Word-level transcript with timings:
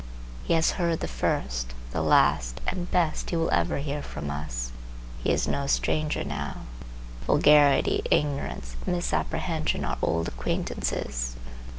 He 0.43 0.55
has 0.55 0.71
heard 0.81 0.99
the 0.99 1.07
first, 1.07 1.75
the 1.91 2.01
last 2.01 2.59
and 2.65 2.89
best 2.89 3.29
he 3.29 3.35
will 3.35 3.51
ever 3.51 3.77
hear 3.77 4.01
from 4.01 4.31
us. 4.31 4.71
He 5.23 5.29
is 5.31 5.47
no 5.47 5.67
stranger 5.67 6.23
now. 6.23 6.61
Vulgarity, 7.27 8.01
ignorance, 8.09 8.75
misapprehension 8.87 9.85
are 9.85 9.99
old 10.01 10.27
acquaintances. 10.27 11.35